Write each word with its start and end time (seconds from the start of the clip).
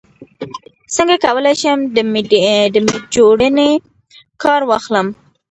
څنګه 0.95 1.15
کولی 1.25 1.53
شم 1.61 1.79
د 1.95 1.97
میډجورني 2.11 3.71
کار 4.43 4.61
واخلم 4.69 5.07